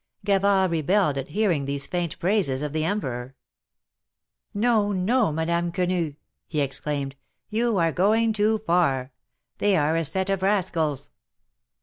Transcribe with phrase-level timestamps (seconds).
[0.25, 3.35] Gavard rebelled at hearing these faint praises of the Emperor."
[4.67, 6.15] No, no, Madame Quenu!"
[6.47, 7.15] he exclaimed."
[7.51, 9.11] You are going too far.
[9.59, 11.11] Tliey are a set of rascals."